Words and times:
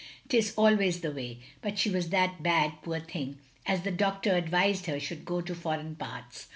'T 0.29 0.35
is 0.35 0.55
always 0.55 1.01
the 1.01 1.11
way. 1.11 1.37
But 1.61 1.77
she 1.77 1.87
was 1.91 2.09
that 2.09 2.41
bad, 2.41 2.73
poor 2.81 2.99
thing, 3.01 3.37
as 3.67 3.83
the 3.83 3.91
doctor 3.91 4.35
advised 4.35 4.87
her 4.87 4.99
should 4.99 5.25
go 5.25 5.41
to 5.41 5.53
foreign 5.53 5.95
parts. 5.95 6.47